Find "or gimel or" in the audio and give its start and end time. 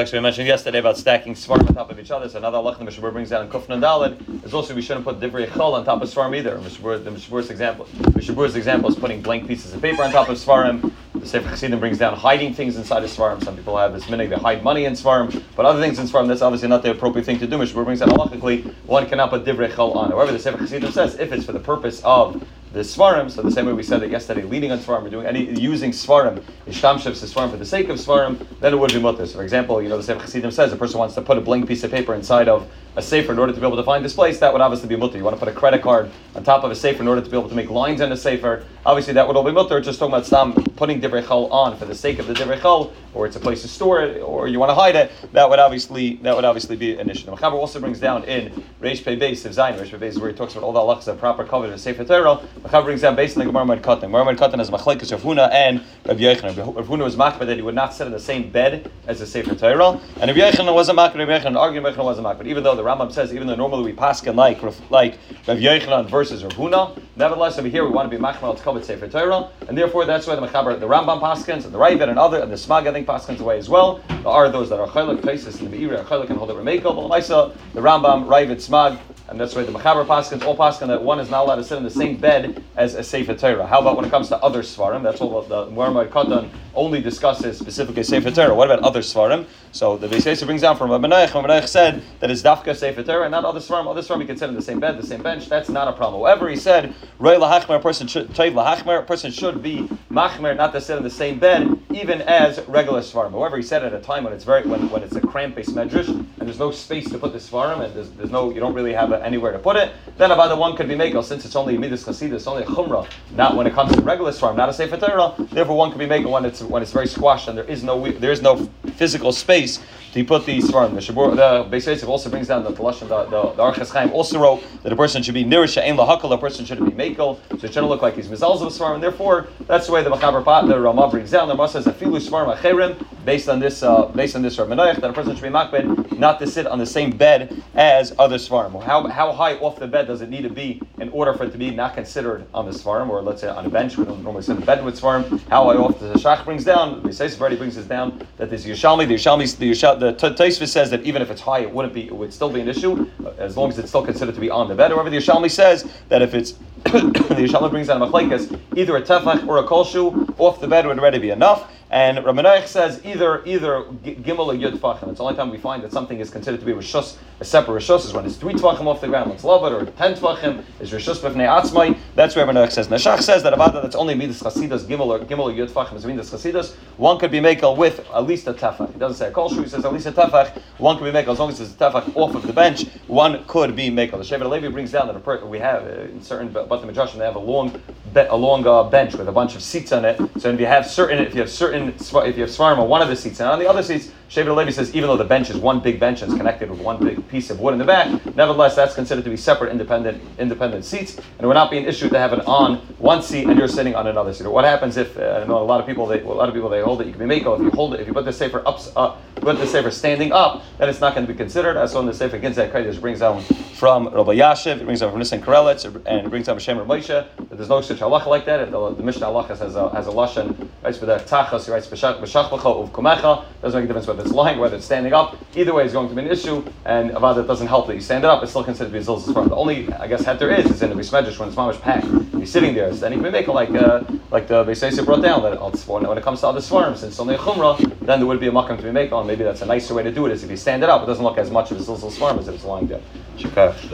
175.06-175.50